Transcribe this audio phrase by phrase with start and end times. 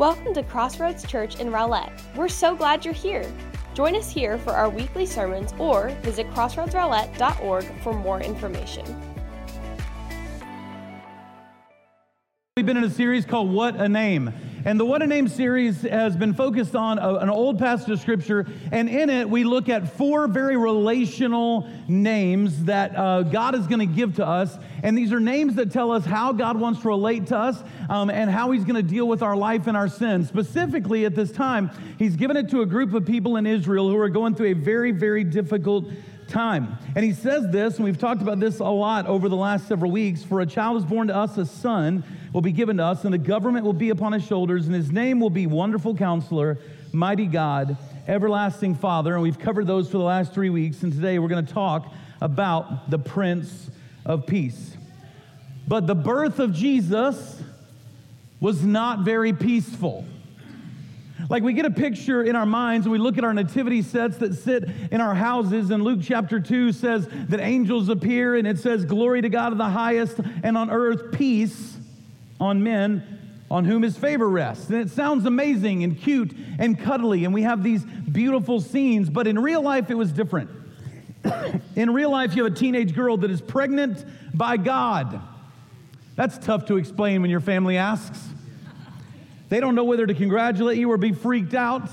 [0.00, 1.92] Welcome to Crossroads Church in Rowlett.
[2.16, 3.30] We're so glad you're here.
[3.74, 8.86] Join us here for our weekly sermons or visit crossroadsrowlett.org for more information.
[12.56, 14.32] We've been in a series called What a Name.
[14.62, 17.98] And the What a Name series has been focused on a, an old passage of
[17.98, 18.46] Scripture.
[18.70, 23.78] And in it, we look at four very relational names that uh, God is going
[23.78, 24.58] to give to us.
[24.82, 28.10] And these are names that tell us how God wants to relate to us um,
[28.10, 30.26] and how He's going to deal with our life and our sin.
[30.26, 33.96] Specifically, at this time, He's given it to a group of people in Israel who
[33.96, 35.86] are going through a very, very difficult
[36.30, 36.78] time.
[36.94, 39.90] And he says this, and we've talked about this a lot over the last several
[39.90, 43.04] weeks for a child is born to us, a son will be given to us,
[43.04, 46.58] and the government will be upon his shoulders, and his name will be Wonderful Counselor,
[46.92, 47.76] Mighty God,
[48.06, 49.14] Everlasting Father.
[49.14, 51.92] And we've covered those for the last three weeks, and today we're going to talk
[52.20, 53.70] about the Prince
[54.06, 54.76] of Peace.
[55.66, 57.42] But the birth of Jesus
[58.40, 60.04] was not very peaceful.
[61.28, 64.16] Like we get a picture in our minds and we look at our nativity sets
[64.18, 68.58] that sit in our houses, and Luke chapter 2 says that angels appear and it
[68.58, 71.76] says, Glory to God of the highest, and on earth peace
[72.40, 73.18] on men
[73.50, 74.68] on whom his favor rests.
[74.68, 79.26] And it sounds amazing and cute and cuddly, and we have these beautiful scenes, but
[79.26, 80.50] in real life, it was different.
[81.76, 85.20] in real life, you have a teenage girl that is pregnant by God.
[86.16, 88.20] That's tough to explain when your family asks.
[89.50, 91.90] They don't know whether to congratulate you or be freaked out.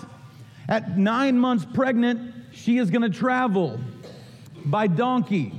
[0.69, 3.80] At nine months pregnant, she is going to travel
[4.63, 5.53] by donkey.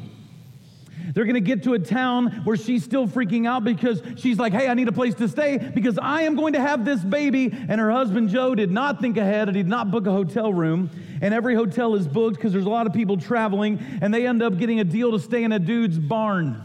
[1.14, 4.52] They're going to get to a town where she's still freaking out because she's like,
[4.52, 7.50] hey, I need a place to stay because I am going to have this baby.
[7.52, 10.52] And her husband, Joe, did not think ahead and he did not book a hotel
[10.52, 10.90] room.
[11.20, 13.82] And every hotel is booked because there's a lot of people traveling.
[14.00, 16.62] And they end up getting a deal to stay in a dude's barn.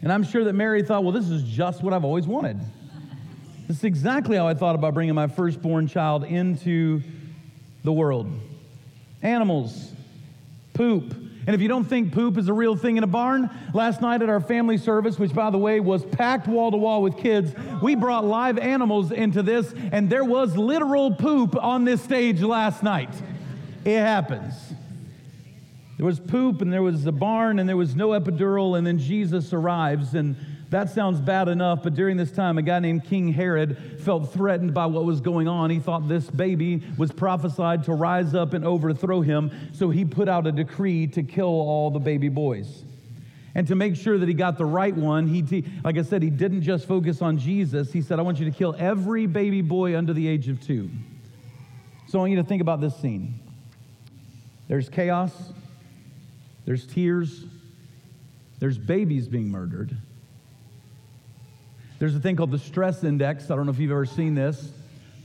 [0.00, 2.60] And I'm sure that Mary thought, well, this is just what I've always wanted.
[3.68, 7.02] This is exactly how I thought about bringing my firstborn child into
[7.82, 8.30] the world.
[9.22, 9.90] Animals,
[10.72, 11.12] poop.
[11.46, 14.22] And if you don't think poop is a real thing in a barn, last night
[14.22, 17.52] at our family service, which by the way was packed wall to wall with kids,
[17.82, 22.84] we brought live animals into this, and there was literal poop on this stage last
[22.84, 23.10] night.
[23.84, 24.54] It happens.
[25.96, 28.98] There was poop, and there was a barn, and there was no epidural, and then
[28.98, 30.36] Jesus arrives, and
[30.70, 34.74] that sounds bad enough, but during this time, a guy named King Herod felt threatened
[34.74, 35.70] by what was going on.
[35.70, 40.28] He thought this baby was prophesied to rise up and overthrow him, so he put
[40.28, 42.84] out a decree to kill all the baby boys.
[43.54, 46.30] And to make sure that he got the right one, he, like I said, he
[46.30, 47.90] didn't just focus on Jesus.
[47.92, 50.90] He said, I want you to kill every baby boy under the age of two.
[52.08, 53.40] So I want you to think about this scene.
[54.68, 55.32] There's chaos,
[56.66, 57.44] there's tears,
[58.58, 59.96] there's babies being murdered.
[61.98, 63.50] There's a thing called the stress index.
[63.50, 64.70] I don't know if you've ever seen this,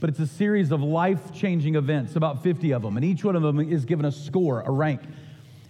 [0.00, 3.36] but it's a series of life changing events, about 50 of them, and each one
[3.36, 5.02] of them is given a score, a rank.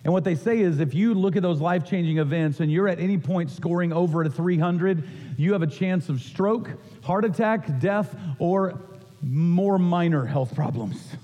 [0.05, 2.89] And what they say is if you look at those life changing events and you're
[2.89, 6.71] at any point scoring over a 300, you have a chance of stroke,
[7.03, 8.79] heart attack, death, or
[9.23, 11.17] more minor health problems.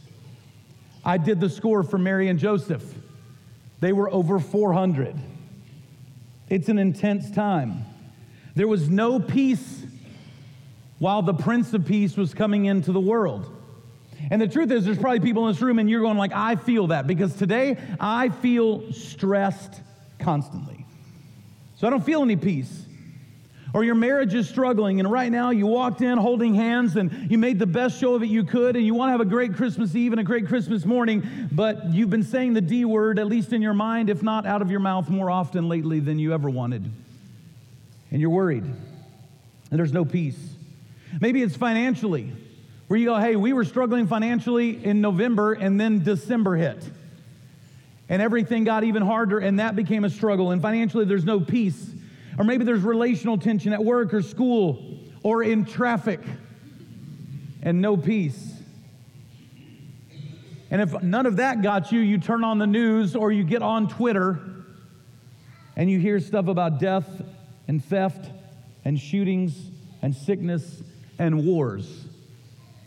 [1.05, 2.95] I did the score for Mary and Joseph,
[3.81, 5.15] they were over 400.
[6.49, 7.85] It's an intense time.
[8.59, 9.85] There was no peace
[10.99, 13.49] while the Prince of Peace was coming into the world.
[14.33, 16.57] And the truth is, there's probably people in this room and you're going like, I
[16.57, 19.81] feel that because today I feel stressed
[20.19, 20.85] constantly.
[21.77, 22.85] So I don't feel any peace.
[23.75, 27.39] Or your marriage is struggling, and right now you walked in holding hands and you
[27.39, 29.55] made the best show of it you could, and you want to have a great
[29.55, 33.29] Christmas Eve and a great Christmas morning, but you've been saying the D word, at
[33.29, 36.35] least in your mind, if not out of your mouth, more often lately than you
[36.35, 36.91] ever wanted
[38.11, 40.39] and you're worried and there's no peace.
[41.21, 42.33] Maybe it's financially,
[42.87, 46.83] where you go, hey, we were struggling financially in November and then December hit.
[48.09, 50.51] And everything got even harder and that became a struggle.
[50.53, 51.91] And financially, there's no peace.
[52.39, 54.83] Or maybe there's relational tension at work or school
[55.23, 56.21] or in traffic
[57.63, 58.55] and no peace.
[60.71, 63.63] And if none of that got you, you turn on the news or you get
[63.63, 64.39] on Twitter
[65.77, 67.07] and you hear stuff about death
[67.69, 68.31] and theft
[68.85, 69.71] and shootings
[70.03, 70.83] and sickness
[71.19, 72.07] and wars.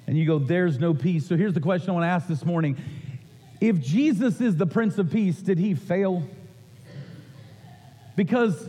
[0.07, 1.27] And you go, there's no peace.
[1.27, 2.77] So here's the question I want to ask this morning
[3.61, 6.27] If Jesus is the Prince of Peace, did he fail?
[8.15, 8.67] Because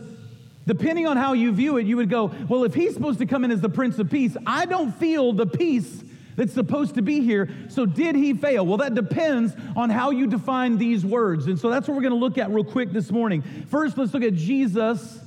[0.65, 3.43] depending on how you view it, you would go, well, if he's supposed to come
[3.43, 6.03] in as the Prince of Peace, I don't feel the peace
[6.35, 7.49] that's supposed to be here.
[7.69, 8.65] So, did he fail?
[8.65, 11.47] Well, that depends on how you define these words.
[11.47, 13.41] And so, that's what we're going to look at real quick this morning.
[13.69, 15.19] First, let's look at Jesus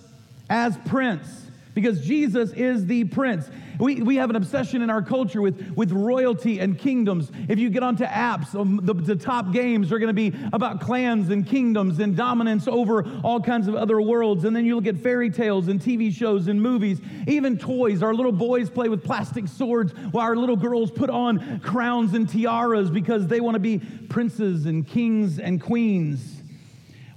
[0.49, 1.43] as prince.
[1.75, 3.51] because Jesus is the prince.
[3.79, 7.31] We, we have an obsession in our culture with, with royalty and kingdoms.
[7.49, 10.81] If you get onto apps, um, the, the top games are going to be about
[10.81, 14.45] clans and kingdoms and dominance over all kinds of other worlds.
[14.45, 18.03] And then you look at fairy tales and TV shows and movies, even toys.
[18.03, 22.27] Our little boys play with plastic swords while our little girls put on crowns and
[22.27, 26.36] tiaras because they want to be princes and kings and queens.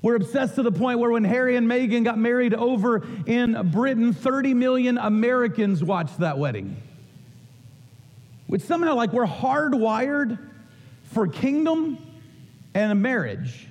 [0.01, 4.13] We're obsessed to the point where when Harry and Meghan got married over in Britain,
[4.13, 6.81] 30 million Americans watched that wedding.
[8.47, 10.39] Which somehow, like, we're hardwired
[11.03, 11.97] for kingdom
[12.73, 13.67] and a marriage.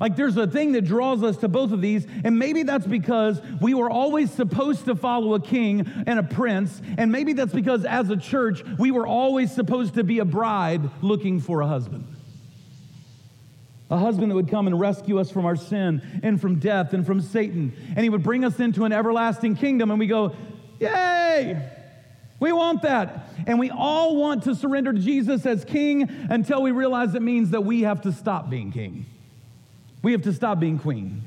[0.00, 3.40] Like, there's a thing that draws us to both of these, and maybe that's because
[3.60, 7.84] we were always supposed to follow a king and a prince, and maybe that's because
[7.84, 12.17] as a church, we were always supposed to be a bride looking for a husband
[13.90, 17.06] a husband that would come and rescue us from our sin and from death and
[17.06, 17.72] from Satan.
[17.88, 19.90] And he would bring us into an everlasting kingdom.
[19.90, 20.34] And we go,
[20.78, 21.60] Yay!
[22.40, 23.30] We want that.
[23.46, 27.50] And we all want to surrender to Jesus as king until we realize it means
[27.50, 29.06] that we have to stop being king.
[30.02, 31.24] We have to stop being queen.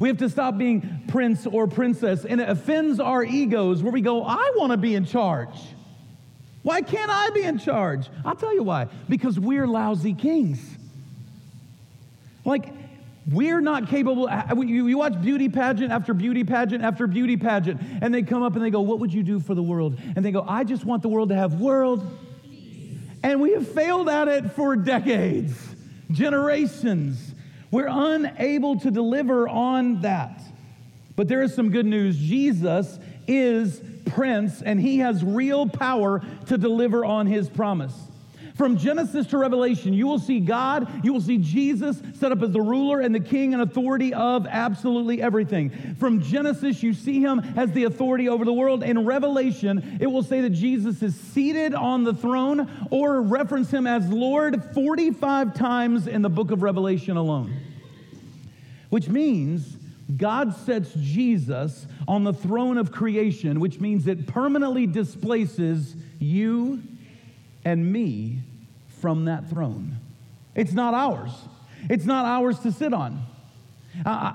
[0.00, 2.24] We have to stop being prince or princess.
[2.24, 5.54] And it offends our egos where we go, I want to be in charge.
[6.62, 8.08] Why can't I be in charge?
[8.24, 8.88] I'll tell you why.
[9.08, 10.73] Because we're lousy kings.
[12.44, 12.72] Like,
[13.30, 14.28] we're not capable.
[14.64, 18.64] You watch beauty pageant after beauty pageant after beauty pageant, and they come up and
[18.64, 19.98] they go, What would you do for the world?
[20.14, 22.06] And they go, I just want the world to have world.
[23.22, 25.56] And we have failed at it for decades,
[26.10, 27.34] generations.
[27.70, 30.42] We're unable to deliver on that.
[31.16, 32.18] But there is some good news.
[32.18, 37.94] Jesus is Prince, and he has real power to deliver on his promise.
[38.54, 42.52] From Genesis to Revelation, you will see God, you will see Jesus set up as
[42.52, 45.96] the ruler and the king and authority of absolutely everything.
[45.98, 48.84] From Genesis, you see him as the authority over the world.
[48.84, 53.88] In Revelation, it will say that Jesus is seated on the throne or reference him
[53.88, 57.56] as Lord 45 times in the book of Revelation alone.
[58.90, 59.76] Which means
[60.16, 66.82] God sets Jesus on the throne of creation, which means it permanently displaces you
[67.64, 68.40] and me
[69.00, 69.98] from that throne.
[70.54, 71.32] It's not ours,
[71.90, 73.22] it's not ours to sit on.
[74.04, 74.32] Uh,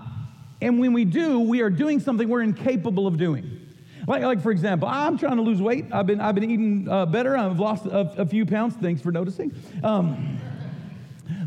[0.61, 3.59] and when we do, we are doing something we're incapable of doing.
[4.07, 5.85] Like, like for example, I'm trying to lose weight.
[5.91, 7.37] I've been, I've been eating uh, better.
[7.37, 8.75] I've lost a, a, few pounds.
[8.75, 9.53] Thanks for noticing.
[9.83, 10.39] Um,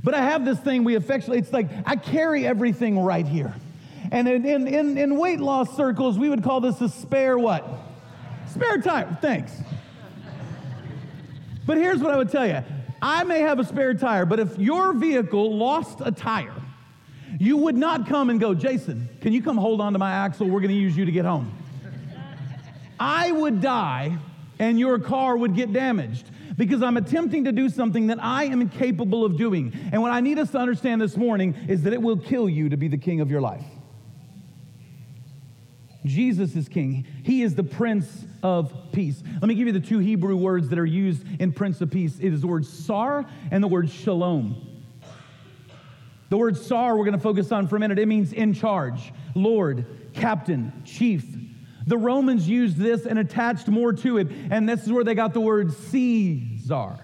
[0.05, 3.55] but I have this thing we affectionately, it's like I carry everything right here.
[4.11, 7.67] And in, in, in, in weight loss circles, we would call this a spare what?
[8.49, 9.19] Spare tire.
[9.21, 9.53] Thanks.
[11.67, 12.63] But here's what I would tell you
[13.01, 16.55] I may have a spare tire, but if your vehicle lost a tire,
[17.39, 20.49] you would not come and go, Jason, can you come hold on to my axle?
[20.49, 21.53] We're going to use you to get home.
[23.01, 24.17] I would die
[24.59, 28.61] and your car would get damaged because I'm attempting to do something that I am
[28.61, 29.73] incapable of doing.
[29.91, 32.69] And what I need us to understand this morning is that it will kill you
[32.69, 33.65] to be the king of your life.
[36.05, 37.07] Jesus is king.
[37.23, 39.23] He is the Prince of Peace.
[39.35, 42.19] Let me give you the two Hebrew words that are used in Prince of Peace.
[42.19, 44.69] It is the word sar and the word shalom.
[46.29, 47.99] The word sar we're going to focus on for a minute.
[47.99, 51.25] It means in charge, Lord, captain, chief.
[51.87, 55.35] The Romans used this and attached more to it, and this is where they got
[55.35, 56.99] the word Caesar.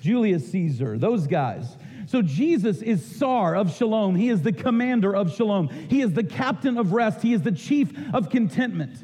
[0.00, 1.76] Julius Caesar, those guys.
[2.06, 4.14] So Jesus is Sar of Shalom.
[4.14, 5.68] He is the commander of Shalom.
[5.68, 7.22] He is the captain of rest.
[7.22, 8.96] He is the chief of contentment.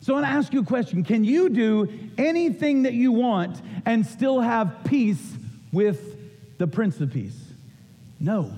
[0.00, 3.60] So I want to ask you a question Can you do anything that you want
[3.86, 5.36] and still have peace
[5.72, 7.38] with the Prince of Peace?
[8.18, 8.52] No.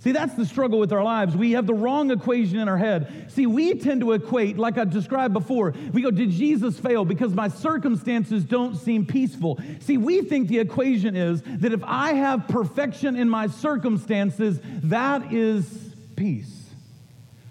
[0.00, 1.36] See, that's the struggle with our lives.
[1.36, 3.32] We have the wrong equation in our head.
[3.32, 7.04] See, we tend to equate, like I described before, we go, Did Jesus fail?
[7.04, 9.58] Because my circumstances don't seem peaceful.
[9.80, 15.32] See, we think the equation is that if I have perfection in my circumstances, that
[15.32, 15.66] is
[16.14, 16.54] peace.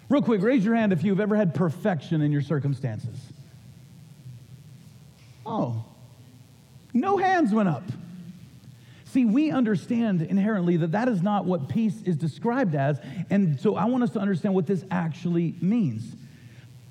[0.08, 3.18] Real quick, raise your hand if you've ever had perfection in your circumstances.
[5.44, 5.84] Oh,
[6.94, 7.82] no hands went up.
[9.10, 13.00] See, we understand inherently that that is not what peace is described as.
[13.30, 16.14] And so I want us to understand what this actually means.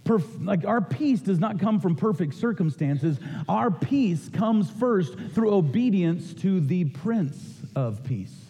[0.04, 3.20] Perf- like our peace does not come from perfect circumstances.
[3.48, 8.47] Our peace comes first through obedience to the Prince of Peace.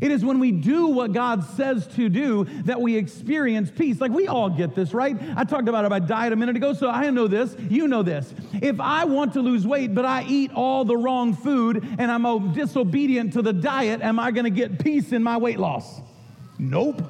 [0.00, 4.00] It is when we do what God says to do that we experience peace.
[4.00, 5.16] Like we all get this, right?
[5.36, 7.56] I talked about my diet a minute ago, so I know this.
[7.68, 8.32] You know this.
[8.60, 12.52] If I want to lose weight, but I eat all the wrong food and I'm
[12.52, 16.00] disobedient to the diet, am I going to get peace in my weight loss?
[16.58, 17.02] Nope.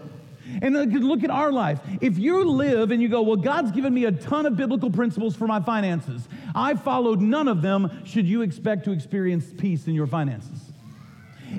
[0.62, 1.80] And look at our life.
[2.00, 5.34] If you live and you go, Well, God's given me a ton of biblical principles
[5.36, 9.94] for my finances, I followed none of them, should you expect to experience peace in
[9.94, 10.65] your finances?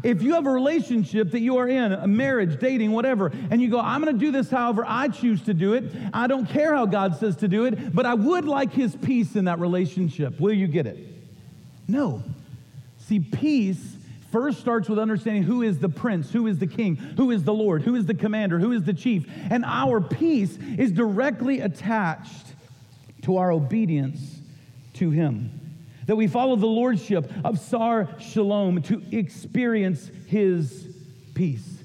[0.04, 3.70] If you have a relationship that you are in, a marriage, dating, whatever, and you
[3.70, 6.74] go, I'm going to do this however I choose to do it, I don't care
[6.74, 10.40] how God says to do it, but I would like His peace in that relationship,
[10.40, 10.98] will you get it?
[11.88, 12.24] No.
[13.00, 13.96] See, peace
[14.32, 17.54] first starts with understanding who is the prince, who is the king, who is the
[17.54, 19.26] Lord, who is the commander, who is the chief.
[19.50, 22.54] And our peace is directly attached
[23.24, 24.42] to our obedience
[24.94, 25.67] to him.
[26.08, 30.88] That we follow the lordship of Sar Shalom to experience his
[31.36, 31.78] peace.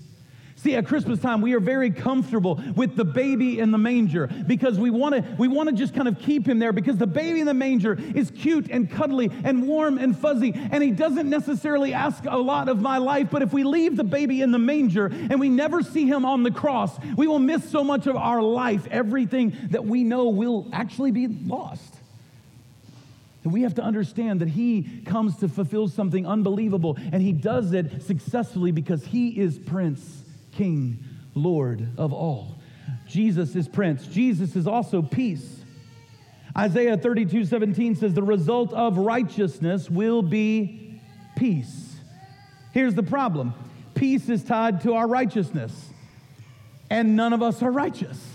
[0.62, 4.78] See, at Christmas time, we are very comfortable with the baby in the manger because
[4.78, 7.40] we want to we want to just kind of keep him there because the baby
[7.40, 11.92] in the manger is cute and cuddly and warm and fuzzy and he doesn't necessarily
[11.92, 15.06] ask a lot of my life, but if we leave the baby in the manger
[15.06, 18.40] and we never see him on the cross, we will miss so much of our
[18.40, 21.91] life, everything that we know will actually be lost.
[23.44, 28.02] We have to understand that he comes to fulfill something unbelievable and he does it
[28.02, 30.22] successfully because he is prince
[30.52, 31.02] King,
[31.34, 32.58] Lord of all.
[33.06, 34.06] Jesus is Prince.
[34.06, 35.60] Jesus is also peace.
[36.56, 41.00] Isaiah 32 17 says, The result of righteousness will be
[41.36, 41.96] peace.
[42.72, 43.54] Here's the problem
[43.94, 45.72] peace is tied to our righteousness,
[46.90, 48.31] and none of us are righteous.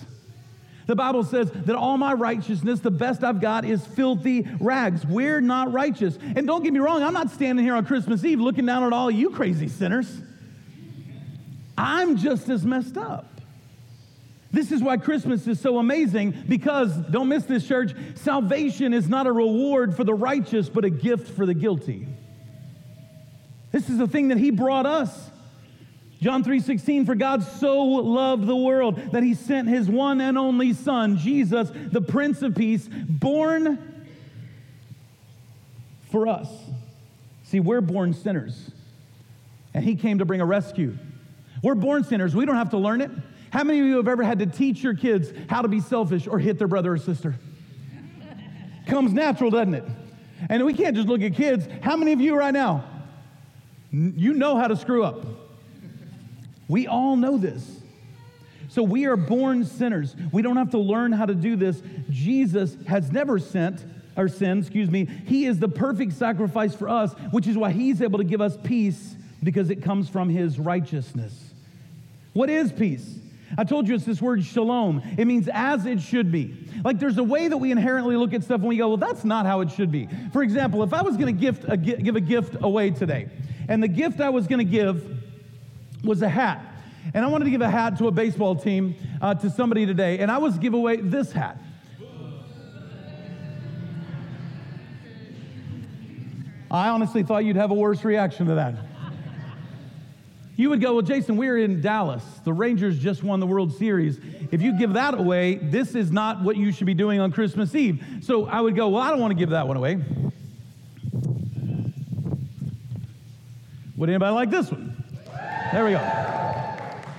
[0.87, 5.05] The Bible says that all my righteousness, the best I've got, is filthy rags.
[5.05, 6.17] We're not righteous.
[6.35, 8.93] And don't get me wrong, I'm not standing here on Christmas Eve looking down at
[8.93, 10.21] all you crazy sinners.
[11.77, 13.25] I'm just as messed up.
[14.49, 19.27] This is why Christmas is so amazing because, don't miss this, church, salvation is not
[19.27, 22.07] a reward for the righteous, but a gift for the guilty.
[23.73, 25.29] This is the thing that He brought us.
[26.21, 30.73] John 3:16 for God so loved the world that he sent his one and only
[30.73, 33.77] son Jesus the prince of peace born
[36.09, 36.49] for us.
[37.43, 38.71] See, we're born sinners.
[39.73, 40.97] And he came to bring a rescue.
[41.61, 42.35] We're born sinners.
[42.35, 43.11] We don't have to learn it.
[43.51, 46.27] How many of you have ever had to teach your kids how to be selfish
[46.27, 47.35] or hit their brother or sister?
[48.87, 49.83] Comes natural, doesn't it?
[50.49, 51.67] And we can't just look at kids.
[51.81, 52.83] How many of you right now,
[53.91, 55.46] you know how to screw up?
[56.67, 57.81] We all know this.
[58.69, 60.15] So we are born sinners.
[60.31, 61.81] We don't have to learn how to do this.
[62.09, 63.83] Jesus has never sent
[64.17, 65.05] our sinned, excuse me.
[65.05, 68.57] He is the perfect sacrifice for us, which is why he's able to give us
[68.63, 71.53] peace because it comes from his righteousness.
[72.33, 73.19] What is peace?
[73.57, 75.01] I told you it's this word shalom.
[75.17, 76.55] It means as it should be.
[76.83, 79.23] Like there's a way that we inherently look at stuff and we go, well, that's
[79.23, 80.09] not how it should be.
[80.33, 83.29] For example, if I was going to gift a, give a gift away today,
[83.69, 85.16] and the gift I was going to give
[86.03, 86.63] was a hat,
[87.13, 90.19] and I wanted to give a hat to a baseball team uh, to somebody today,
[90.19, 91.61] and I was give away this hat.
[96.69, 98.75] I honestly thought you'd have a worse reaction to that.
[100.57, 102.23] You would go, Well, Jason, we're in Dallas.
[102.43, 104.19] The Rangers just won the World Series.
[104.51, 107.75] If you give that away, this is not what you should be doing on Christmas
[107.75, 108.03] Eve.
[108.21, 110.03] So I would go, Well, I don't want to give that one away.
[113.95, 115.03] Would anybody like this one?
[115.71, 115.99] There we go.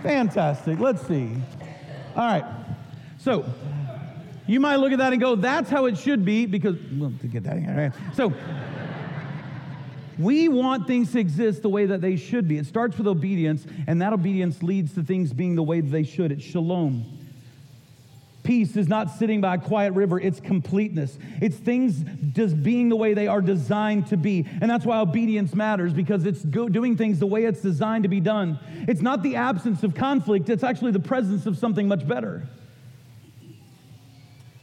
[0.02, 0.78] Fantastic.
[0.78, 1.36] Let's see.
[2.16, 2.44] All right.
[3.18, 3.44] So
[4.46, 7.26] you might look at that and go, That's how it should be because, well, to
[7.26, 7.92] get that in, right?
[8.14, 8.32] So,
[10.18, 12.58] we want things to exist the way that they should be.
[12.58, 16.02] It starts with obedience, and that obedience leads to things being the way that they
[16.02, 16.32] should.
[16.32, 17.17] It's shalom.
[18.48, 21.18] Peace is not sitting by a quiet river, it's completeness.
[21.42, 22.02] It's things
[22.32, 24.46] just being the way they are designed to be.
[24.62, 28.20] And that's why obedience matters because it's doing things the way it's designed to be
[28.20, 28.58] done.
[28.88, 32.48] It's not the absence of conflict, it's actually the presence of something much better.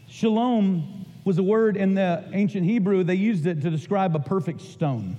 [0.08, 4.62] Shalom was a word in the ancient Hebrew, they used it to describe a perfect
[4.62, 5.16] stone.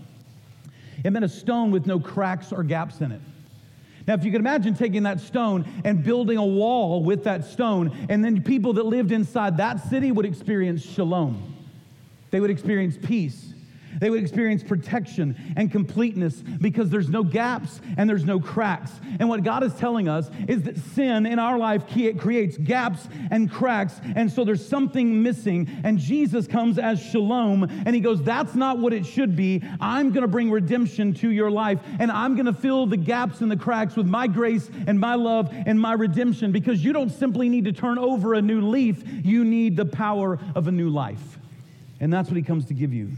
[1.04, 3.20] It meant a stone with no cracks or gaps in it.
[4.06, 8.06] Now, if you could imagine taking that stone and building a wall with that stone,
[8.08, 11.54] and then people that lived inside that city would experience shalom.
[12.30, 13.52] They would experience peace.
[14.00, 18.90] They would experience protection and completeness because there's no gaps and there's no cracks.
[19.18, 23.50] And what God is telling us is that sin in our life creates gaps and
[23.50, 24.00] cracks.
[24.14, 25.68] And so there's something missing.
[25.84, 29.62] And Jesus comes as shalom and he goes, That's not what it should be.
[29.80, 33.40] I'm going to bring redemption to your life and I'm going to fill the gaps
[33.40, 37.10] and the cracks with my grace and my love and my redemption because you don't
[37.10, 40.88] simply need to turn over a new leaf, you need the power of a new
[40.88, 41.38] life.
[42.00, 43.10] And that's what he comes to give you.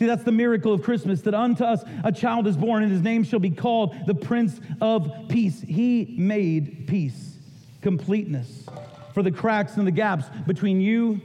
[0.00, 3.02] See, that's the miracle of Christmas that unto us a child is born, and his
[3.02, 5.60] name shall be called the Prince of Peace.
[5.60, 7.36] He made peace.
[7.82, 8.64] completeness,
[9.12, 11.20] for the cracks and the gaps between you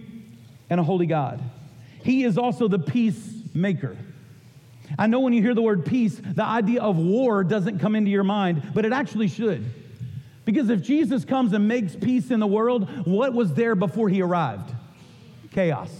[0.69, 1.41] and a holy God.
[2.03, 3.95] He is also the peacemaker.
[4.99, 8.11] I know when you hear the word peace, the idea of war doesn't come into
[8.11, 9.63] your mind, but it actually should.
[10.43, 14.21] Because if Jesus comes and makes peace in the world, what was there before he
[14.21, 14.69] arrived?
[15.51, 15.91] Chaos,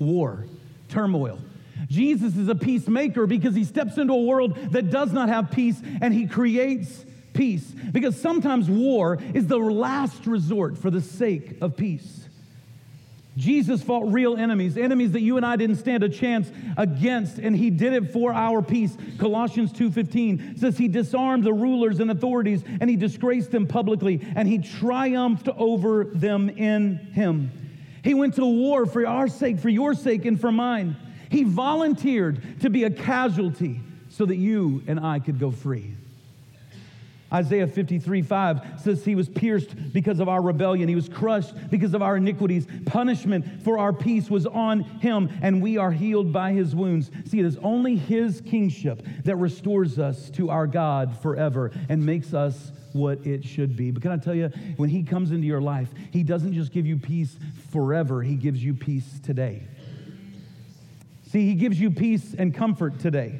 [0.00, 0.46] war,
[0.88, 1.38] turmoil.
[1.86, 5.80] Jesus is a peacemaker because he steps into a world that does not have peace
[6.00, 7.64] and he creates peace.
[7.92, 12.28] Because sometimes war is the last resort for the sake of peace.
[13.38, 17.56] Jesus fought real enemies, enemies that you and I didn't stand a chance against, and
[17.56, 18.96] he did it for our peace.
[19.18, 24.48] Colossians 2:15 says he disarmed the rulers and authorities and he disgraced them publicly and
[24.48, 27.52] he triumphed over them in him.
[28.02, 30.96] He went to war for our sake, for your sake and for mine.
[31.30, 33.80] He volunteered to be a casualty
[34.10, 35.94] so that you and I could go free.
[37.32, 40.88] Isaiah 53 5 says he was pierced because of our rebellion.
[40.88, 42.66] He was crushed because of our iniquities.
[42.86, 47.10] Punishment for our peace was on him, and we are healed by his wounds.
[47.26, 52.32] See, it is only his kingship that restores us to our God forever and makes
[52.32, 53.90] us what it should be.
[53.90, 56.86] But can I tell you, when he comes into your life, he doesn't just give
[56.86, 57.36] you peace
[57.70, 59.64] forever, he gives you peace today.
[61.30, 63.38] See, he gives you peace and comfort today.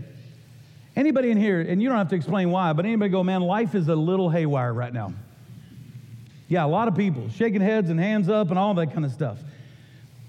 [0.95, 3.75] Anybody in here, and you don't have to explain why, but anybody go, man, life
[3.75, 5.15] is a little haywire right now.
[6.49, 9.13] Yeah, a lot of people shaking heads and hands up and all that kind of
[9.13, 9.39] stuff.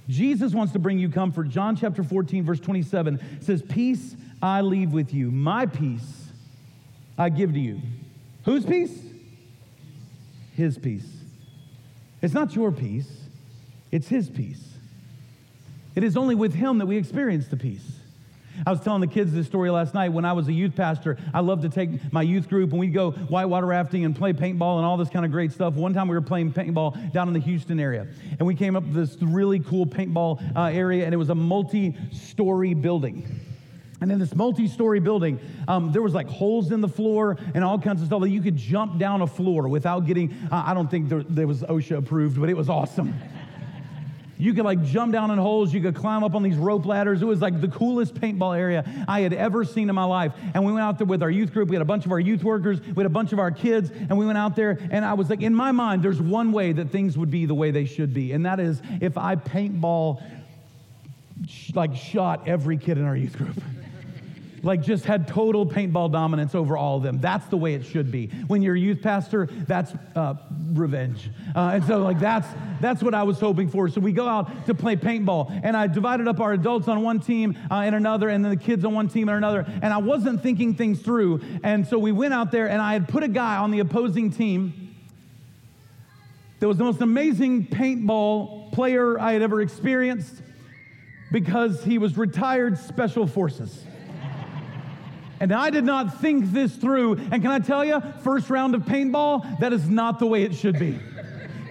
[0.08, 1.50] Jesus wants to bring you comfort.
[1.50, 6.28] John chapter 14, verse 27 says, Peace I leave with you, my peace
[7.18, 7.82] I give to you.
[8.46, 8.98] Whose peace?
[10.56, 11.08] His peace.
[12.22, 13.10] It's not your peace,
[13.92, 14.64] it's His peace.
[16.00, 17.86] It is only with Him that we experience the peace.
[18.66, 21.18] I was telling the kids this story last night when I was a youth pastor.
[21.34, 24.78] I loved to take my youth group and we'd go whitewater rafting and play paintball
[24.78, 25.74] and all this kind of great stuff.
[25.74, 28.08] One time we were playing paintball down in the Houston area
[28.40, 31.98] and we came up this really cool paintball uh, area and it was a multi
[32.14, 33.42] story building.
[34.02, 37.78] And in this multi-story building, um, there was like holes in the floor and all
[37.78, 40.32] kinds of stuff that you could jump down a floor without getting.
[40.50, 43.14] Uh, I don't think there, there was OSHA approved, but it was awesome.
[44.40, 45.74] You could like jump down in holes.
[45.74, 47.22] You could climb up on these rope ladders.
[47.22, 50.32] It was like the coolest paintball area I had ever seen in my life.
[50.54, 51.68] And we went out there with our youth group.
[51.68, 52.80] We had a bunch of our youth workers.
[52.80, 53.92] We had a bunch of our kids.
[53.92, 54.80] And we went out there.
[54.92, 57.54] And I was like, in my mind, there's one way that things would be the
[57.54, 58.32] way they should be.
[58.32, 60.24] And that is if I paintball
[61.74, 63.62] like shot every kid in our youth group
[64.64, 67.20] like just had total paintball dominance over all of them.
[67.20, 68.28] That's the way it should be.
[68.48, 70.36] When you're a youth pastor, that's uh,
[70.74, 71.30] revenge.
[71.56, 72.48] Uh, and so like that's
[72.82, 73.90] that's what I was hoping for.
[73.90, 77.20] So we go out to play paintball, and I divided up our adults on one
[77.20, 79.66] team uh, and another, and then the kids on one team and another.
[79.82, 83.08] And I wasn't thinking things through, and so we went out there, and I had
[83.08, 84.96] put a guy on the opposing team.
[86.60, 90.42] That was the most amazing paintball player I had ever experienced
[91.32, 93.84] because he was retired special forces.
[95.40, 97.14] And I did not think this through.
[97.32, 100.54] And can I tell you, first round of paintball, that is not the way it
[100.54, 101.00] should be.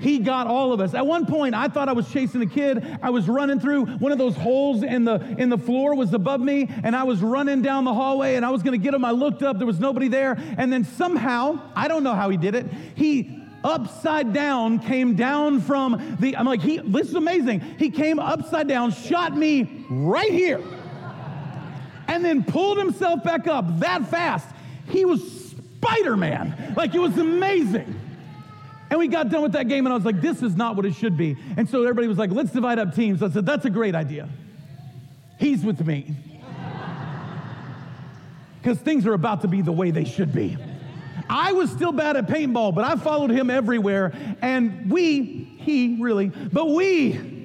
[0.00, 0.94] He got all of us.
[0.94, 2.98] At one point, I thought I was chasing a kid.
[3.02, 6.40] I was running through one of those holes in the in the floor was above
[6.40, 9.04] me, and I was running down the hallway, and I was going to get him.
[9.04, 12.36] I looked up, there was nobody there, and then somehow, I don't know how he
[12.36, 12.66] did it.
[12.94, 16.36] He upside down came down from the.
[16.36, 16.78] I'm like, he.
[16.78, 17.60] This is amazing.
[17.60, 20.62] He came upside down, shot me right here
[22.08, 24.48] and then pulled himself back up that fast.
[24.88, 25.20] He was
[25.76, 26.74] Spider Man.
[26.76, 28.00] Like it was amazing.
[28.90, 30.86] And we got done with that game, and I was like, this is not what
[30.86, 31.36] it should be.
[31.58, 33.22] And so everybody was like, let's divide up teams.
[33.22, 34.28] I said, that's a great idea.
[35.38, 36.16] He's with me.
[38.60, 40.58] Because things are about to be the way they should be.
[41.30, 44.12] I was still bad at paintball, but I followed him everywhere.
[44.42, 47.37] And we, he really, but we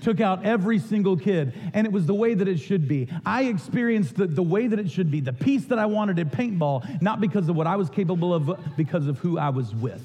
[0.00, 3.08] took out every single kid, and it was the way that it should be.
[3.24, 6.30] I experienced the, the way that it should be, the peace that I wanted at
[6.32, 10.02] paintball, not because of what I was capable of, because of who I was with.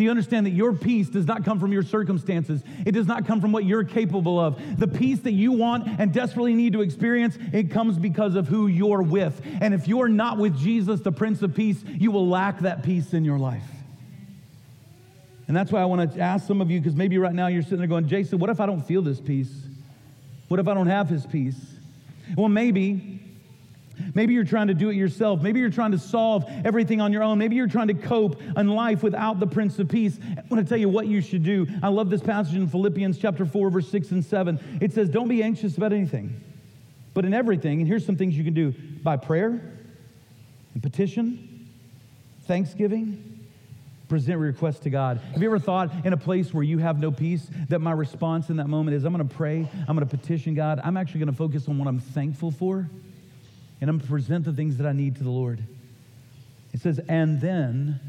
[0.00, 2.62] So you understand that your peace does not come from your circumstances.
[2.86, 4.78] It does not come from what you're capable of.
[4.78, 8.66] The peace that you want and desperately need to experience, it comes because of who
[8.66, 9.42] you're with.
[9.60, 13.12] And if you're not with Jesus, the Prince of Peace, you will lack that peace
[13.12, 13.64] in your life.
[15.50, 17.64] And that's why I want to ask some of you, because maybe right now you're
[17.64, 19.52] sitting there going, Jason, what if I don't feel this peace?
[20.46, 21.58] What if I don't have his peace?
[22.36, 23.20] Well, maybe.
[24.14, 25.42] Maybe you're trying to do it yourself.
[25.42, 27.38] Maybe you're trying to solve everything on your own.
[27.38, 30.20] Maybe you're trying to cope in life without the Prince of Peace.
[30.22, 31.66] I want to tell you what you should do.
[31.82, 34.78] I love this passage in Philippians chapter 4, verse 6 and 7.
[34.80, 36.40] It says, Don't be anxious about anything,
[37.12, 39.60] but in everything, and here's some things you can do by prayer
[40.74, 41.68] and petition,
[42.46, 43.29] thanksgiving,
[44.10, 45.18] present your request to God.
[45.32, 48.50] Have you ever thought in a place where you have no peace that my response
[48.50, 51.20] in that moment is I'm going to pray, I'm going to petition God, I'm actually
[51.20, 52.90] going to focus on what I'm thankful for,
[53.80, 55.62] and I'm going to present the things that I need to the Lord.
[56.72, 58.00] It says, and then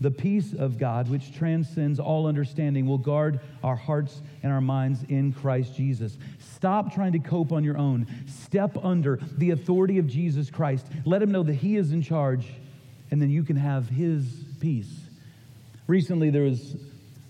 [0.00, 5.04] the peace of God, which transcends all understanding, will guard our hearts and our minds
[5.08, 6.18] in Christ Jesus.
[6.56, 8.08] Stop trying to cope on your own.
[8.26, 10.86] Step under the authority of Jesus Christ.
[11.04, 12.46] Let him know that he is in charge,
[13.12, 15.07] and then you can have his peace.
[15.88, 16.76] Recently, there was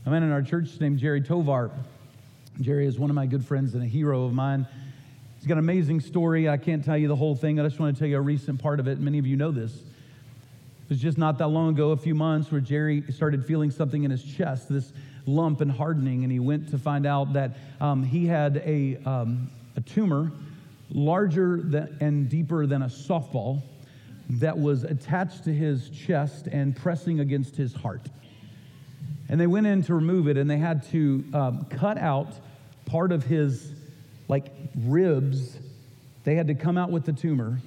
[0.05, 1.71] a man in our church named Jerry Tovar.
[2.61, 4.67] Jerry is one of my good friends and a hero of mine.
[5.37, 6.49] He's got an amazing story.
[6.49, 7.61] I can't tell you the whole thing.
[7.61, 8.99] I just want to tell you a recent part of it.
[8.99, 9.77] Many of you know this.
[9.77, 14.03] It was just not that long ago, a few months, where Jerry started feeling something
[14.03, 14.93] in his chest, this
[15.25, 19.53] lump and hardening, and he went to find out that um, he had a, um,
[19.77, 20.33] a tumor
[20.91, 23.63] larger than, and deeper than a softball
[24.31, 28.01] that was attached to his chest and pressing against his heart.
[29.29, 32.33] And they went in to remove it, and they had to um, cut out
[32.87, 33.73] part of his
[34.29, 35.59] like ribs.
[36.25, 37.59] They had to come out with the tumor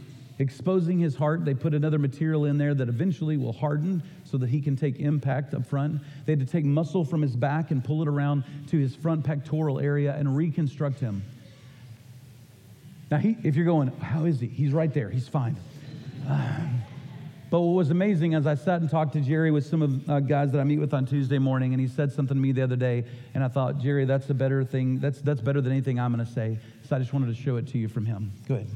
[0.41, 1.45] exposing his heart.
[1.45, 4.99] They put another material in there that eventually will harden so that he can take
[4.99, 6.01] impact up front.
[6.25, 9.23] They had to take muscle from his back and pull it around to his front
[9.23, 11.23] pectoral area and reconstruct him.
[13.09, 14.47] Now, he, if you're going, how is he?
[14.47, 15.09] He's right there.
[15.09, 15.57] He's fine.
[16.27, 16.59] Uh,
[17.51, 20.21] but what was amazing as I sat and talked to Jerry with some of uh,
[20.21, 22.61] guys that I meet with on Tuesday morning, and he said something to me the
[22.61, 24.99] other day, and I thought, Jerry, that's a better thing.
[24.99, 26.57] That's, that's better than anything I'm going to say.
[26.87, 28.31] So I just wanted to show it to you from him.
[28.47, 28.69] Go ahead.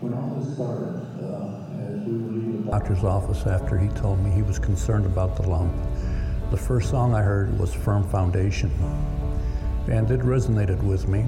[0.00, 4.22] When all this started, uh, as we were leaving the doctor's office after he told
[4.22, 5.72] me he was concerned about the lump,
[6.50, 8.70] the first song I heard was Firm Foundation.
[9.88, 11.24] And it resonated with me.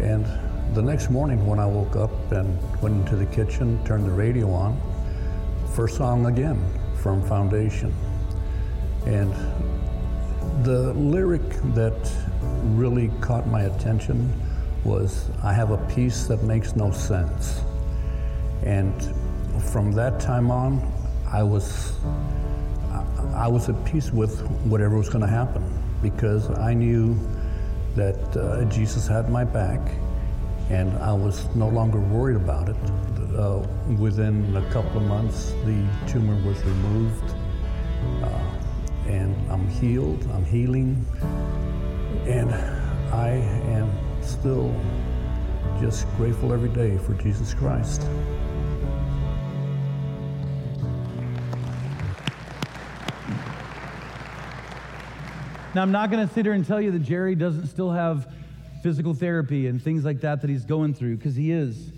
[0.00, 0.24] And
[0.76, 4.48] the next morning when I woke up and went into the kitchen, turned the radio
[4.52, 4.80] on,
[5.74, 6.62] first song again,
[7.02, 7.94] Firm Foundation.
[9.06, 9.32] And
[10.64, 12.12] the lyric that
[12.74, 14.30] really caught my attention
[14.84, 17.62] was I have a peace that makes no sense.
[18.62, 18.92] And
[19.72, 20.92] from that time on,
[21.26, 21.94] I was
[23.34, 25.64] I was at peace with whatever was going to happen
[26.02, 27.18] because I knew
[27.94, 29.80] that uh, Jesus had my back,
[30.68, 32.76] and I was no longer worried about it.
[33.36, 33.66] Uh,
[33.98, 37.34] within a couple of months, the tumor was removed,
[38.22, 40.22] uh, and I'm healed.
[40.32, 41.04] I'm healing,
[42.26, 42.52] and
[43.12, 43.90] I am
[44.22, 44.74] still
[45.80, 48.02] just grateful every day for Jesus Christ.
[55.74, 58.30] Now, I'm not going to sit here and tell you that Jerry doesn't still have
[58.82, 61.92] physical therapy and things like that that he's going through, because he is.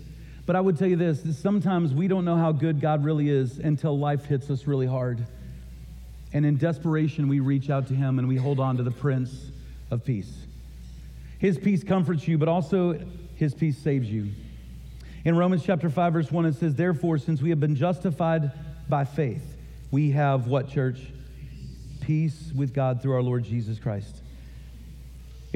[0.45, 3.57] But I would tell you this sometimes we don't know how good God really is
[3.57, 5.25] until life hits us really hard.
[6.33, 9.51] And in desperation, we reach out to him and we hold on to the Prince
[9.89, 10.31] of Peace.
[11.39, 12.99] His peace comforts you, but also
[13.35, 14.29] his peace saves you.
[15.23, 18.51] In Romans chapter 5, verse 1, it says, Therefore, since we have been justified
[18.87, 19.55] by faith,
[19.91, 20.99] we have what, church?
[22.01, 24.21] Peace with God through our Lord Jesus Christ.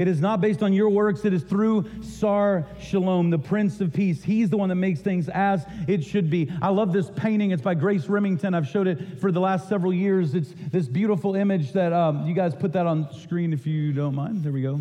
[0.00, 1.26] It is not based on your works.
[1.26, 4.24] It is through Sar Shalom, the Prince of Peace.
[4.24, 6.50] He's the one that makes things as it should be.
[6.62, 7.50] I love this painting.
[7.50, 8.54] It's by Grace Remington.
[8.54, 10.34] I've showed it for the last several years.
[10.34, 14.14] It's this beautiful image that um, you guys put that on screen if you don't
[14.14, 14.42] mind.
[14.42, 14.80] There we go.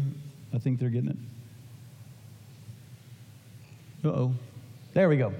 [0.54, 1.18] I think they're getting it.
[4.06, 4.34] Uh oh.
[4.94, 5.34] There we go.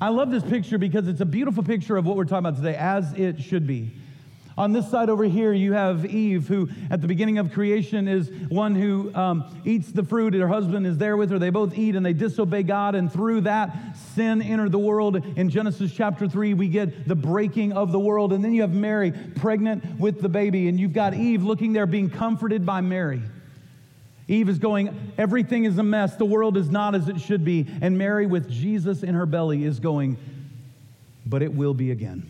[0.00, 2.76] I love this picture because it's a beautiful picture of what we're talking about today,
[2.76, 3.90] as it should be.
[4.56, 8.30] On this side over here, you have Eve, who at the beginning of creation is
[8.48, 10.34] one who um, eats the fruit.
[10.34, 11.38] And her husband is there with her.
[11.38, 12.94] They both eat and they disobey God.
[12.94, 15.24] And through that, sin entered the world.
[15.36, 18.32] In Genesis chapter 3, we get the breaking of the world.
[18.32, 20.68] And then you have Mary pregnant with the baby.
[20.68, 23.22] And you've got Eve looking there being comforted by Mary.
[24.28, 26.16] Eve is going, everything is a mess.
[26.16, 27.66] The world is not as it should be.
[27.80, 30.16] And Mary, with Jesus in her belly, is going,
[31.26, 32.28] but it will be again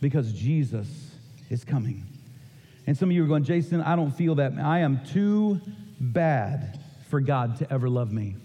[0.00, 1.07] because Jesus
[1.50, 2.06] is coming.
[2.86, 4.52] And some of you are going, Jason, I don't feel that.
[4.54, 5.60] I am too
[6.00, 8.36] bad for God to ever love me.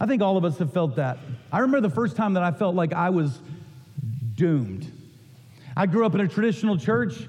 [0.00, 1.18] I think all of us have felt that.
[1.52, 3.40] I remember the first time that I felt like I was
[4.34, 4.90] doomed.
[5.76, 7.28] I grew up in a traditional church.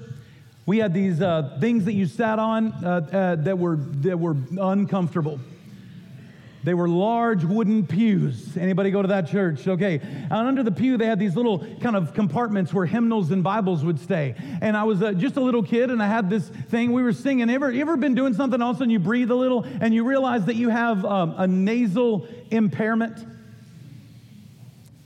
[0.66, 4.36] We had these uh, things that you sat on uh, uh, that, were, that were
[4.60, 5.40] uncomfortable.
[6.66, 8.56] They were large wooden pews.
[8.56, 9.68] Anybody go to that church?
[9.68, 10.00] Okay.
[10.02, 13.84] And under the pew, they had these little kind of compartments where hymnals and Bibles
[13.84, 14.34] would stay.
[14.60, 17.12] And I was uh, just a little kid, and I had this thing we were
[17.12, 17.50] singing.
[17.50, 20.02] Ever, ever been doing something, all of a sudden you breathe a little, and you
[20.02, 23.24] realize that you have um, a nasal impairment?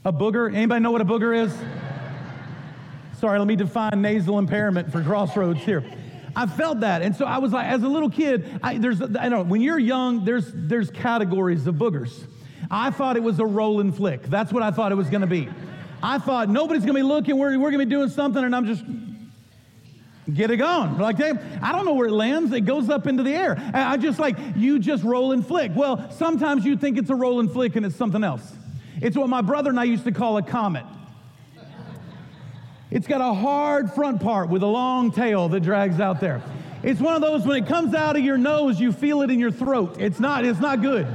[0.03, 0.51] A booger?
[0.51, 1.55] Anybody know what a booger is?
[3.19, 5.83] Sorry, let me define nasal impairment for Crossroads here.
[6.35, 7.01] I felt that.
[7.01, 9.61] And so I was like, as a little kid, I, there's, I don't know, when
[9.61, 12.25] you're young, there's, there's categories of boogers.
[12.69, 14.23] I thought it was a roll and flick.
[14.23, 15.49] That's what I thought it was going to be.
[16.01, 18.55] I thought nobody's going to be looking, we're, we're going to be doing something, and
[18.55, 18.83] I'm just
[20.33, 20.97] get it gone.
[20.97, 22.53] Like, they, I don't know where it lands.
[22.53, 23.55] It goes up into the air.
[23.73, 25.71] I just like, you just roll and flick.
[25.75, 28.53] Well, sometimes you think it's a roll and flick and it's something else.
[29.01, 30.85] It's what my brother and I used to call a comet.
[32.91, 36.41] It's got a hard front part with a long tail that drags out there.
[36.83, 39.39] It's one of those when it comes out of your nose, you feel it in
[39.39, 39.95] your throat.
[39.97, 41.07] It's not, it's not good.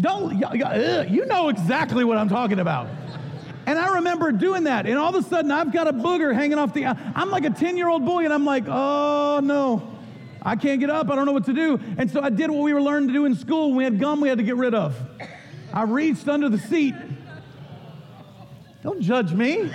[0.00, 2.88] Don't, uh, you know exactly what I'm talking about.
[3.66, 6.56] And I remember doing that, and all of a sudden I've got a booger hanging
[6.56, 6.86] off the.
[6.86, 9.98] Uh, I'm like a 10 year old boy, and I'm like, oh no,
[10.40, 11.10] I can't get up.
[11.10, 11.78] I don't know what to do.
[11.98, 13.74] And so I did what we were learning to do in school.
[13.74, 14.96] We had gum we had to get rid of.
[15.74, 16.94] I reached under the seat.
[18.82, 19.70] Don't judge me.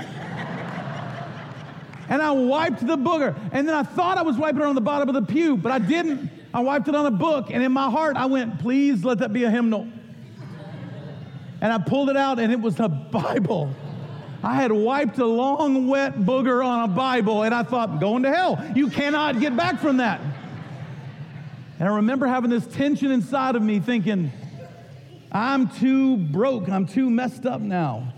[2.13, 3.36] And I wiped the booger.
[3.52, 5.71] And then I thought I was wiping it on the bottom of the pew, but
[5.71, 6.30] I didn't.
[6.54, 7.47] I wiped it on a book.
[7.49, 9.88] And in my heart, I went, please let that be a hymnal.
[11.60, 13.73] And I pulled it out, and it was a Bible.
[14.43, 18.32] I had wiped a long, wet booger on a Bible, and I thought, going to
[18.32, 18.63] hell.
[18.76, 20.21] You cannot get back from that.
[21.80, 24.32] And I remember having this tension inside of me thinking,
[25.32, 26.69] I'm too broke.
[26.69, 28.13] I'm too messed up now.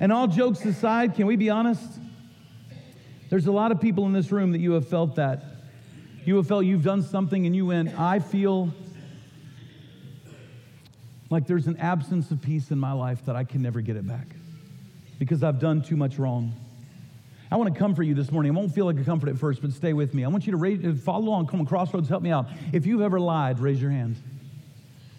[0.00, 2.00] And all jokes aside, can we be honest?
[3.34, 5.42] There's a lot of people in this room that you have felt that.
[6.24, 8.72] You have felt you've done something and you went, I feel
[11.30, 14.06] like there's an absence of peace in my life that I can never get it
[14.06, 14.28] back
[15.18, 16.52] because I've done too much wrong.
[17.50, 18.52] I want to comfort you this morning.
[18.52, 20.24] I won't feel like a comfort at first, but stay with me.
[20.24, 21.48] I want you to raise, follow along.
[21.48, 22.46] Come on, Crossroads, help me out.
[22.72, 24.14] If you've ever lied, raise your hand.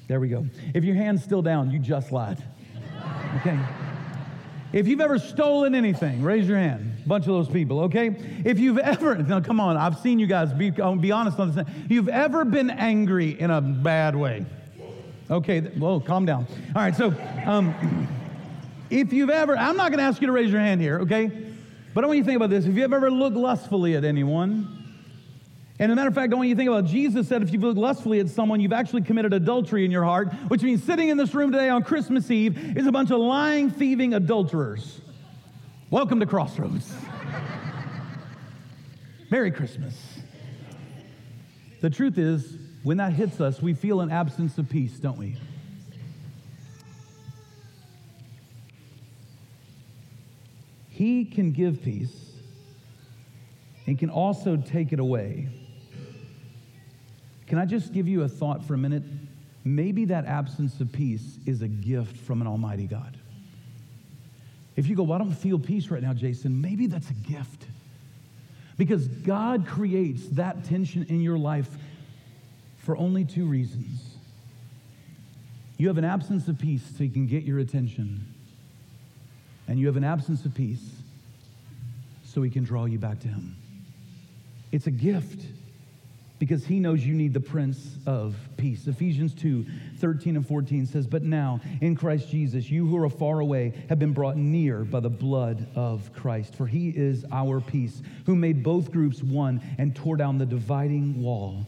[0.07, 0.47] There we go.
[0.73, 2.41] If your hand's still down, you just lied.
[3.41, 3.59] Okay?
[4.75, 6.97] If you've ever stolen anything, raise your hand.
[7.05, 8.07] A bunch of those people, okay?
[8.43, 11.65] If you've ever, now come on, I've seen you guys, be, be honest on this.
[11.87, 14.45] You've ever been angry in a bad way.
[15.31, 16.45] Okay, whoa, calm down.
[16.75, 17.13] All right, so
[17.45, 18.07] um,
[18.89, 21.31] if you've ever, I'm not to ask you to raise your hand here, okay?
[21.93, 22.65] But I want you to think about this.
[22.65, 24.74] If you've ever looked lustfully at anyone,
[25.77, 26.87] and a matter of fact, want you think about it.
[26.87, 30.31] Jesus said if you've looked lustfully at someone, you've actually committed adultery in your heart,
[30.47, 33.69] which means sitting in this room today on Christmas Eve is a bunch of lying,
[33.69, 35.01] thieving adulterers.
[35.89, 36.93] Welcome to Crossroads.
[39.29, 39.95] Merry Christmas.
[41.81, 45.35] The truth is, when that hits us, we feel an absence of peace, don't we?
[50.89, 52.31] He can give peace
[53.85, 55.49] and can also take it away.
[57.47, 59.03] Can I just give you a thought for a minute?
[59.63, 63.17] Maybe that absence of peace is a gift from an almighty God.
[64.75, 67.65] If you go, well, I don't feel peace right now, Jason, maybe that's a gift.
[68.77, 71.69] Because God creates that tension in your life
[72.77, 74.17] for only two reasons.
[75.77, 78.25] You have an absence of peace so he can get your attention
[79.67, 80.91] and you have an absence of peace
[82.23, 83.55] so he can draw you back to him.
[84.71, 85.45] It's a gift
[86.39, 88.87] because he knows you need the Prince of Peace.
[88.87, 89.65] Ephesians 2
[89.97, 93.99] 13 and 14 says, But now, in Christ Jesus, you who are far away have
[93.99, 96.55] been brought near by the blood of Christ.
[96.55, 101.21] For he is our peace, who made both groups one and tore down the dividing
[101.21, 101.65] wall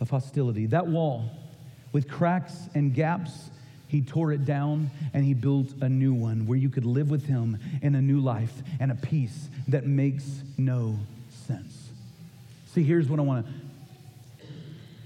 [0.00, 0.66] of hostility.
[0.66, 1.30] That wall,
[1.92, 3.50] with cracks and gaps
[3.94, 7.26] he tore it down and he built a new one where you could live with
[7.26, 10.98] him in a new life and a peace that makes no
[11.46, 11.90] sense.
[12.72, 13.52] See, here's what I want to.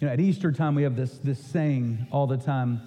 [0.00, 2.80] You know, at Easter time, we have this, this saying all the time.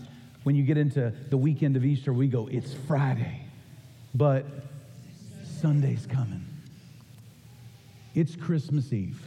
[0.44, 3.42] When you get into the weekend of Easter, we go, it's Friday,
[4.16, 4.46] but
[5.44, 6.46] Sunday's coming.
[8.16, 9.22] It's Christmas Eve,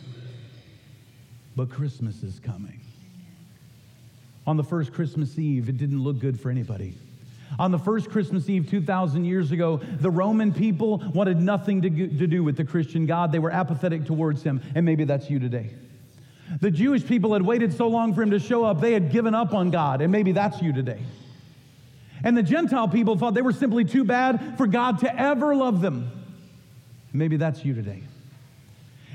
[1.54, 2.80] but Christmas is coming.
[4.46, 6.94] On the first Christmas Eve, it didn't look good for anybody.
[7.58, 12.26] On the first Christmas Eve 2,000 years ago, the Roman people wanted nothing to, to
[12.26, 13.30] do with the Christian God.
[13.30, 15.70] They were apathetic towards him, and maybe that's you today.
[16.60, 19.34] The Jewish people had waited so long for him to show up, they had given
[19.34, 21.00] up on God, and maybe that's you today.
[22.22, 25.80] And the Gentile people thought they were simply too bad for God to ever love
[25.80, 26.10] them.
[27.12, 28.02] Maybe that's you today.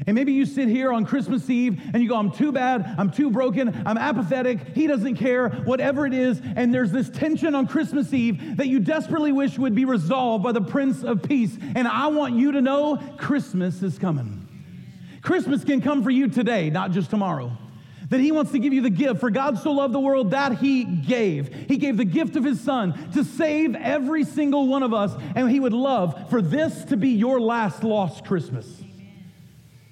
[0.08, 3.12] And maybe you sit here on Christmas Eve and you go, I'm too bad, I'm
[3.12, 6.42] too broken, I'm apathetic, he doesn't care, whatever it is.
[6.56, 10.54] And there's this tension on Christmas Eve that you desperately wish would be resolved by
[10.54, 11.58] the Prince of Peace.
[11.76, 14.49] And I want you to know Christmas is coming.
[15.22, 17.52] Christmas can come for you today, not just tomorrow.
[18.10, 19.20] that he wants to give you the gift.
[19.20, 21.54] For God so loved the world that he gave.
[21.68, 25.50] He gave the gift of his son to save every single one of us, and
[25.50, 28.68] he would love for this to be your last lost Christmas.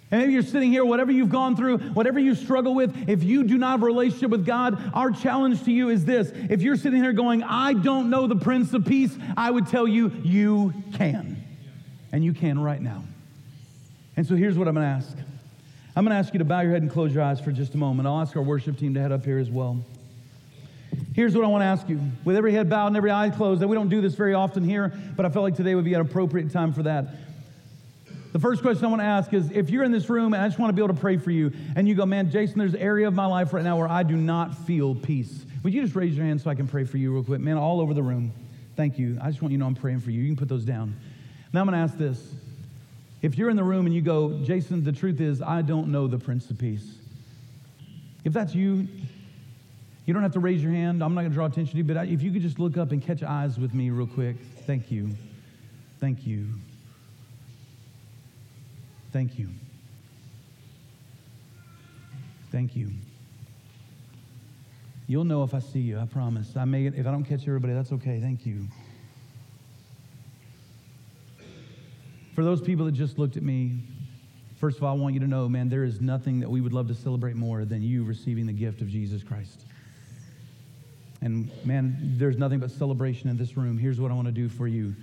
[0.10, 3.44] And maybe you're sitting here, whatever you've gone through, whatever you struggle with, if you
[3.44, 6.32] do not have a relationship with God, our challenge to you is this.
[6.34, 9.86] If you're sitting here going, I don't know the Prince of Peace, I would tell
[9.86, 11.44] you, you can.
[12.14, 13.04] And you can right now.
[14.18, 15.18] And so here's what I'm going to ask
[15.96, 17.74] I'm going to ask you to bow your head and close your eyes for just
[17.74, 18.08] a moment.
[18.08, 19.84] I'll ask our worship team to head up here as well.
[21.16, 23.62] Here's what I want to ask you with every head bowed and every eye closed.
[23.62, 25.96] And we don't do this very often here, but I felt like today would be
[25.96, 27.08] an appropriate time for that.
[28.32, 30.48] The first question I want to ask is if you're in this room and I
[30.48, 32.76] just want to be able to pray for you, and you go, man, Jason, there's
[32.76, 35.46] an area of my life right now where I do not feel peace.
[35.64, 37.42] Would you just raise your hand so I can pray for you real quick?
[37.42, 38.32] Man, all over the room.
[38.76, 39.18] Thank you.
[39.20, 40.22] I just want you to know I'm praying for you.
[40.22, 40.96] You can put those down.
[41.52, 42.36] Now I'm going to ask this
[43.22, 46.08] if you're in the room and you go, Jason, the truth is, I don't know
[46.08, 46.96] the Prince of Peace.
[48.24, 48.88] If that's you,
[50.06, 51.04] you don't have to raise your hand.
[51.04, 52.92] I'm not going to draw attention to you, but if you could just look up
[52.92, 54.38] and catch eyes with me real quick.
[54.66, 55.12] Thank you.
[56.00, 56.48] Thank you.
[59.12, 59.50] Thank you.
[62.52, 62.92] Thank you.
[65.08, 66.56] You'll know if I see you, I promise.
[66.56, 68.20] I may, if I don't catch everybody, that's okay.
[68.20, 68.68] Thank you.
[72.38, 73.80] For those people that just looked at me,
[74.60, 76.72] first of all, I want you to know, man, there is nothing that we would
[76.72, 79.66] love to celebrate more than you receiving the gift of Jesus Christ.
[81.22, 83.76] And man, there's nothing but celebration in this room.
[83.76, 84.96] Here's what I want to do for you.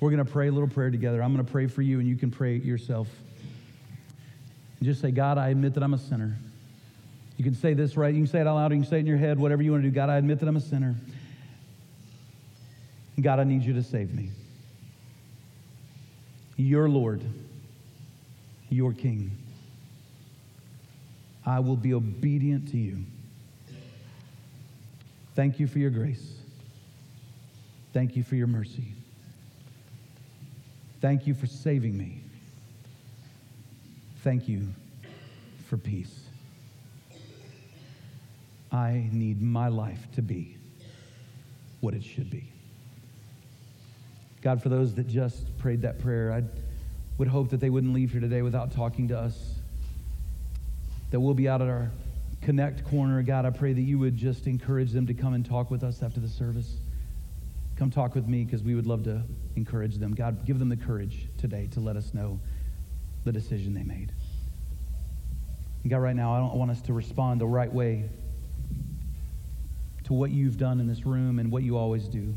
[0.00, 1.22] We're going to pray a little prayer together.
[1.22, 3.08] I'm going to pray for you, and you can pray yourself.
[4.78, 6.34] And just say, God, I admit that I'm a sinner.
[7.36, 8.14] You can say this right.
[8.14, 8.72] You can say it out loud.
[8.72, 9.94] You can say it in your head, whatever you want to do.
[9.94, 10.94] God, I admit that I'm a sinner.
[13.20, 14.30] God, I need you to save me
[16.60, 17.22] your Lord,
[18.68, 19.36] your King.
[21.44, 23.04] I will be obedient to you.
[25.34, 26.34] Thank you for your grace.
[27.92, 28.92] Thank you for your mercy.
[31.00, 32.20] Thank you for saving me.
[34.22, 34.68] Thank you
[35.68, 36.14] for peace.
[38.70, 40.58] I need my life to be
[41.80, 42.52] what it should be.
[44.42, 46.42] God, for those that just prayed that prayer, I
[47.18, 49.54] would hope that they wouldn't leave here today without talking to us.
[51.10, 51.90] That we'll be out at our
[52.42, 53.22] Connect corner.
[53.22, 56.02] God, I pray that you would just encourage them to come and talk with us
[56.02, 56.76] after the service.
[57.76, 59.22] Come talk with me because we would love to
[59.56, 60.14] encourage them.
[60.14, 62.40] God, give them the courage today to let us know
[63.24, 64.12] the decision they made.
[65.82, 68.08] And God, right now, I don't want us to respond the right way
[70.04, 72.34] to what you've done in this room and what you always do.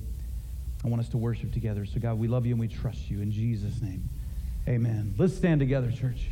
[0.84, 1.86] I want us to worship together.
[1.86, 3.22] So, God, we love you and we trust you.
[3.22, 4.10] In Jesus' name,
[4.68, 5.16] amen.
[5.18, 6.28] Let's stand together, church.